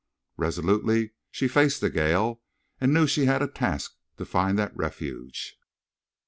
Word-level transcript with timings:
Resolutely 0.35 1.11
she 1.29 1.47
faced 1.47 1.79
the 1.79 1.91
gale 1.91 2.41
and 2.79 2.91
knew 2.91 3.05
she 3.05 3.25
had 3.25 3.43
a 3.43 3.47
task 3.47 3.97
to 4.17 4.25
find 4.25 4.57
that 4.57 4.75
refuge. 4.75 5.59